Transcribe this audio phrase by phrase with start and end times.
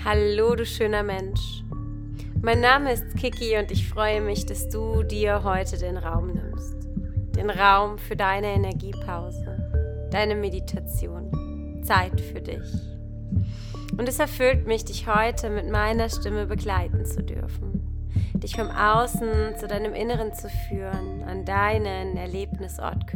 [0.00, 1.62] Hallo, du schöner Mensch.
[2.40, 6.88] Mein Name ist Kiki und ich freue mich, dass du dir heute den Raum nimmst.
[7.36, 12.72] Den Raum für deine Energiepause, deine Meditation, Zeit für dich.
[13.96, 18.08] Und es erfüllt mich, dich heute mit meiner Stimme begleiten zu dürfen.
[18.34, 23.06] Dich vom Außen zu deinem Inneren zu führen, an deinen Erlebnisort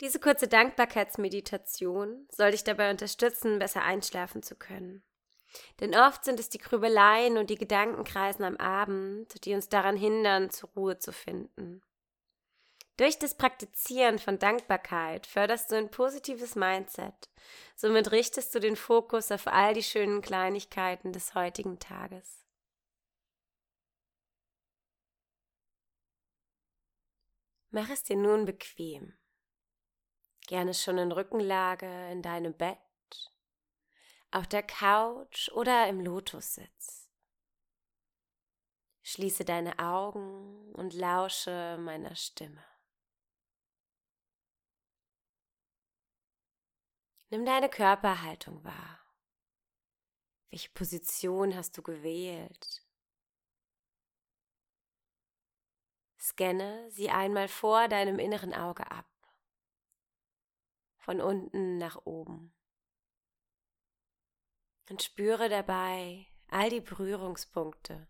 [0.00, 5.02] Diese kurze Dankbarkeitsmeditation soll dich dabei unterstützen, besser einschlafen zu können.
[5.80, 10.50] Denn oft sind es die Grübeleien und die Gedankenkreisen am Abend, die uns daran hindern,
[10.50, 11.82] zur Ruhe zu finden.
[12.98, 17.30] Durch das Praktizieren von Dankbarkeit förderst du ein positives Mindset.
[17.74, 22.42] Somit richtest du den Fokus auf all die schönen Kleinigkeiten des heutigen Tages.
[27.70, 29.12] Mach es dir nun bequem.
[30.46, 32.78] Gerne schon in Rückenlage in deinem Bett,
[34.30, 37.10] auf der Couch oder im Lotussitz.
[39.02, 42.64] Schließe deine Augen und lausche meiner Stimme.
[47.30, 49.00] Nimm deine Körperhaltung wahr.
[50.50, 52.84] Welche Position hast du gewählt?
[56.20, 59.06] Scanne sie einmal vor deinem inneren Auge ab
[61.06, 62.52] von unten nach oben.
[64.90, 68.08] Und spüre dabei all die Berührungspunkte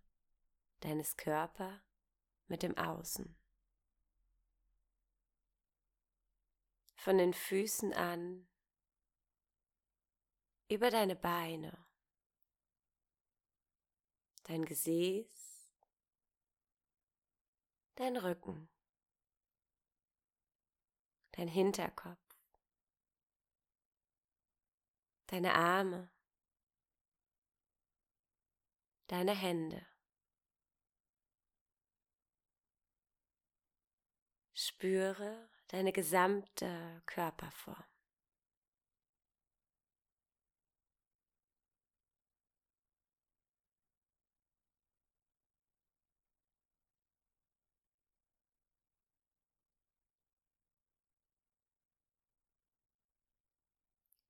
[0.80, 1.78] deines Körpers
[2.47, 3.38] mit dem Außen.
[6.94, 8.48] Von den Füßen an,
[10.70, 11.86] über deine Beine,
[14.44, 15.70] dein Gesäß,
[17.97, 18.70] dein Rücken,
[21.33, 22.25] dein Hinterkopf
[25.27, 26.10] deine Arme,
[29.08, 29.87] deine Hände.
[34.54, 37.96] Spüre deine gesamte Körperform.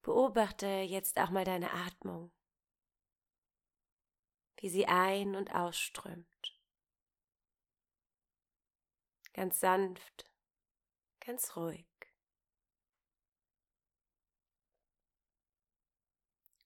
[0.06, 2.30] Beobachte jetzt auch mal deine Atmung,
[4.60, 6.60] wie sie ein- und ausströmt.
[9.32, 10.30] Ganz sanft,
[11.18, 11.88] ganz ruhig.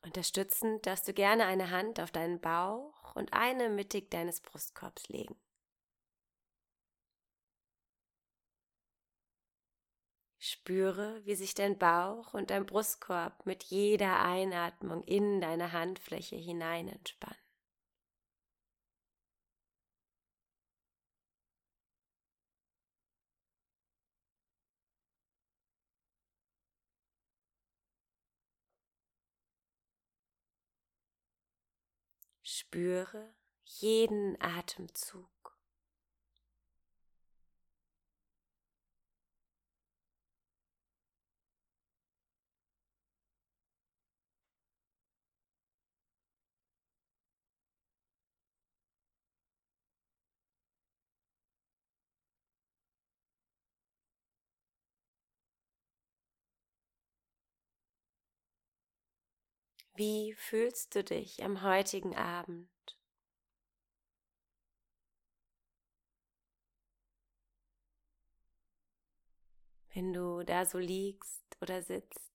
[0.02, 5.40] Unterstützend darfst du gerne eine Hand auf deinen Bauch und eine mittig deines Brustkorbs legen.
[10.62, 16.88] Spüre, wie sich dein Bauch und dein Brustkorb mit jeder Einatmung in deine Handfläche hinein
[16.88, 17.36] entspannen.
[32.42, 33.32] Spüre
[33.64, 35.39] jeden Atemzug.
[60.00, 62.70] Wie fühlst du dich am heutigen Abend?
[69.92, 72.32] Wenn du da so liegst oder sitzt,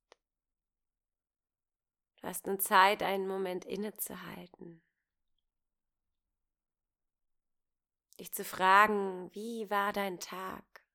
[2.21, 4.83] du hast nun Zeit, einen Moment innezuhalten,
[8.19, 10.85] dich zu fragen, wie war dein Tag?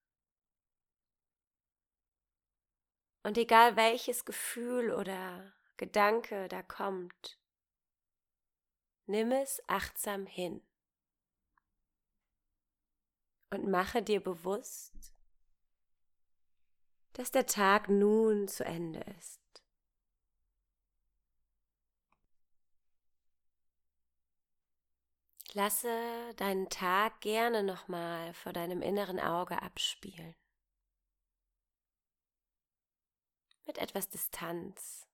[3.24, 7.40] Und egal welches Gefühl oder Gedanke da kommt,
[9.06, 10.62] nimm es achtsam hin
[13.48, 15.14] und mache dir bewusst,
[17.14, 19.40] dass der Tag nun zu Ende ist.
[25.54, 30.34] Lasse deinen Tag gerne nochmal vor deinem inneren Auge abspielen.
[33.64, 35.09] Mit etwas Distanz.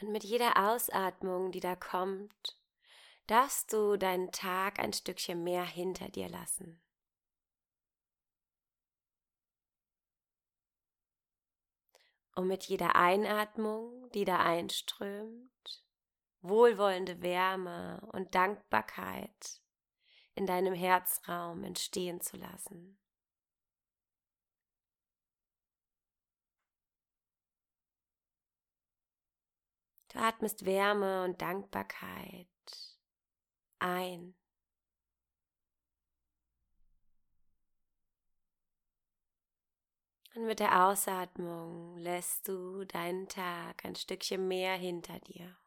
[0.00, 2.58] Und mit jeder Ausatmung, die da kommt,
[3.26, 6.80] darfst du deinen Tag ein Stückchen mehr hinter dir lassen.
[12.34, 15.84] Und mit jeder Einatmung, die da einströmt,
[16.40, 19.60] wohlwollende Wärme und Dankbarkeit
[20.34, 22.99] in deinem Herzraum entstehen zu lassen.
[30.12, 32.46] Du atmest Wärme und Dankbarkeit
[33.78, 34.34] ein.
[40.34, 45.59] Und mit der Ausatmung lässt du deinen Tag ein Stückchen mehr hinter dir.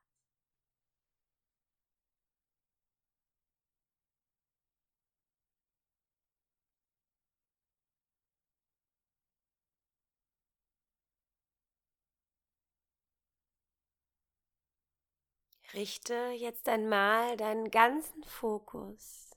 [15.73, 19.31] Richte jetzt einmal deinen ganzen Fokus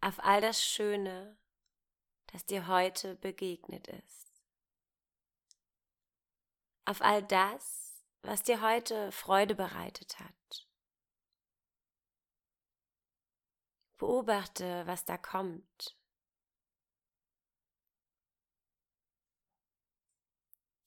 [0.00, 1.38] auf all das Schöne,
[2.28, 4.32] das dir heute begegnet ist.
[6.86, 10.68] Auf all das, was dir heute Freude bereitet hat.
[13.98, 15.96] Beobachte, was da kommt.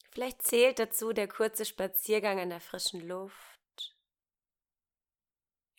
[0.09, 3.54] Vielleicht zählt dazu der kurze Spaziergang in der frischen Luft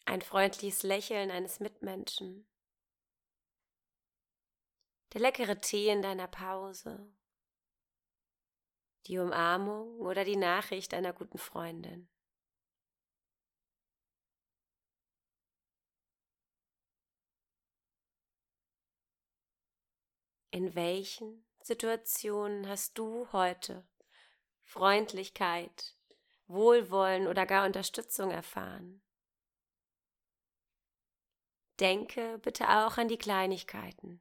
[0.06, 2.46] ein freundliches Lächeln eines Mitmenschen,
[5.12, 7.12] der leckere Tee in deiner Pause,
[9.06, 12.08] die Umarmung oder die Nachricht einer guten Freundin.
[20.50, 23.86] In welchen Situationen hast du heute
[24.62, 25.96] Freundlichkeit,
[26.46, 29.02] Wohlwollen oder gar Unterstützung erfahren?
[31.80, 34.20] Denke bitte auch an die Kleinigkeiten.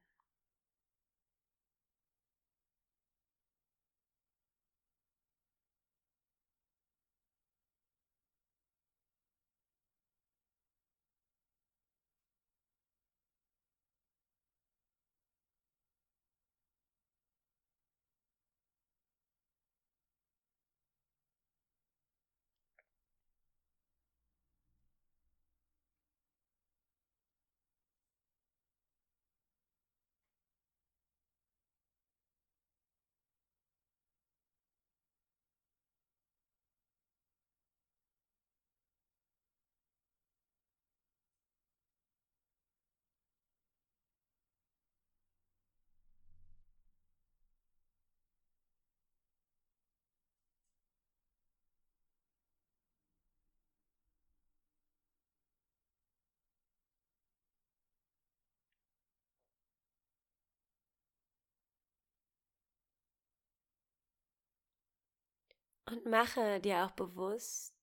[65.87, 67.75] Und mache dir auch bewusst,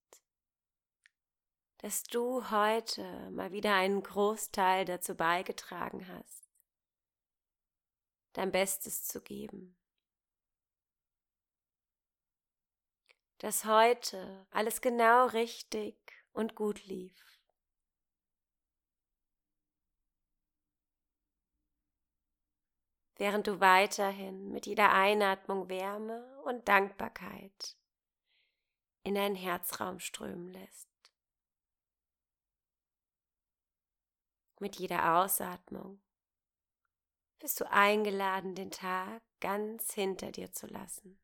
[1.78, 6.48] dass du heute mal wieder einen Großteil dazu beigetragen hast,
[8.32, 9.76] dein Bestes zu geben.
[13.38, 15.96] Dass heute alles genau richtig
[16.32, 17.40] und gut lief.
[23.16, 27.76] Während du weiterhin mit jeder Einatmung Wärme und Dankbarkeit
[29.04, 30.88] in deinen Herzraum strömen lässt.
[34.60, 36.00] Mit jeder Ausatmung
[37.40, 41.21] bist du eingeladen, den Tag ganz hinter dir zu lassen.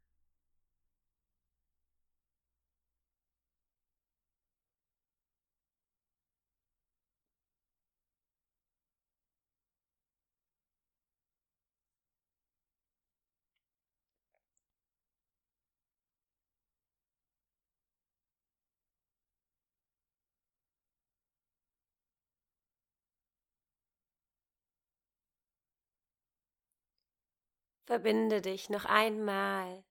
[27.88, 29.82] Verbinde dich noch einmal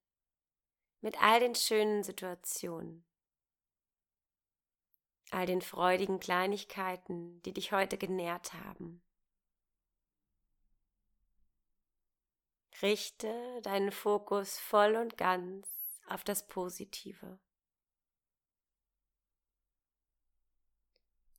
[1.01, 3.04] mit all den schönen Situationen,
[5.32, 9.01] all den freudigen Kleinigkeiten, die dich heute genährt haben.
[12.84, 15.68] Richte deinen Fokus voll und ganz
[16.08, 17.39] auf das Positive.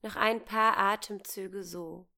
[0.02, 2.08] Noch ein paar Atemzüge so.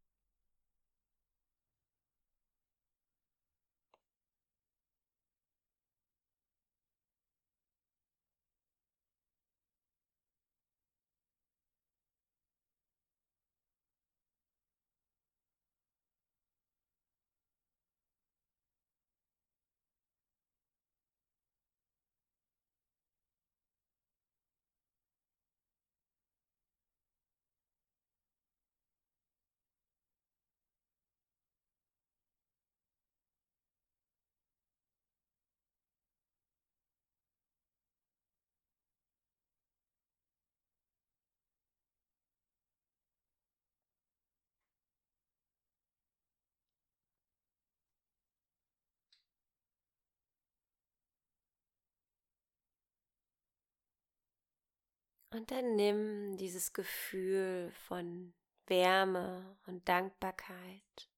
[55.30, 58.34] Und dann nimm dieses Gefühl von
[58.66, 61.10] Wärme und Dankbarkeit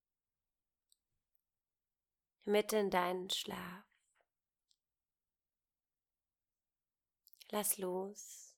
[2.45, 3.85] mit in deinen Schlaf.
[7.51, 8.57] Lass los,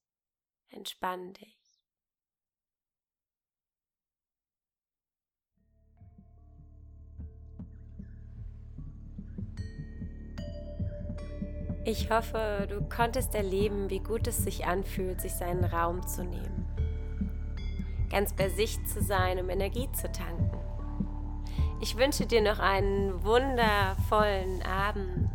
[0.70, 1.63] entspann dich.
[11.87, 16.64] Ich hoffe, du konntest erleben, wie gut es sich anfühlt, sich seinen Raum zu nehmen.
[18.11, 20.50] Ganz bei sich zu sein, um Energie zu tanken.
[21.83, 25.29] Ich wünsche dir noch einen wundervollen Abend,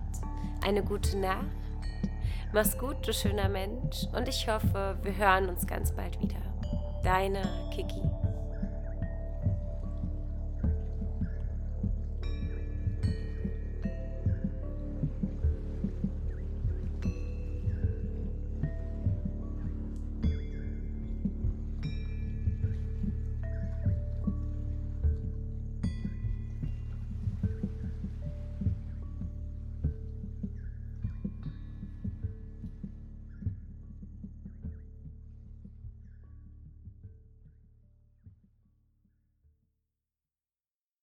[0.65, 1.45] eine gute Nacht.
[2.51, 6.41] Mach's gut, du schöner Mensch, und ich hoffe, wir hören uns ganz bald wieder.
[7.03, 8.08] Deine Kiki.